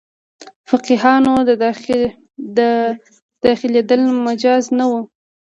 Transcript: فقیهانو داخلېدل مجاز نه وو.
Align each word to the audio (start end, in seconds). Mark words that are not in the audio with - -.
فقیهانو 0.69 1.33
داخلېدل 3.43 4.01
مجاز 4.27 4.65
نه 4.77 4.85
وو. 4.89 5.01